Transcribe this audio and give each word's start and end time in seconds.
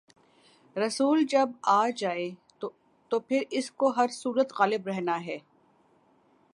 رسول 0.75 1.23
جب 1.25 1.49
آ 1.61 1.89
جائے 1.89 2.29
تو 3.11 3.19
پھر 3.19 3.43
اس 3.51 3.71
کو 3.71 3.89
ہر 3.89 4.07
صورت 4.07 4.53
غالب 4.59 4.87
رہنا 4.87 5.25
ہے۔ 5.25 5.37